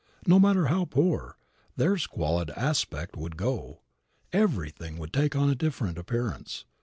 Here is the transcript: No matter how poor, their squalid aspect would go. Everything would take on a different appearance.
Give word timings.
No 0.25 0.39
matter 0.39 0.65
how 0.65 0.85
poor, 0.85 1.37
their 1.75 1.95
squalid 1.95 2.49
aspect 2.55 3.15
would 3.15 3.37
go. 3.37 3.81
Everything 4.33 4.97
would 4.97 5.13
take 5.13 5.35
on 5.35 5.47
a 5.51 5.53
different 5.53 5.99
appearance. 5.99 6.65